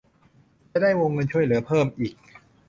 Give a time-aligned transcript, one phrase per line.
[0.71, 2.13] จะได้วงเงินช่วยเหลือเพิ่มอีก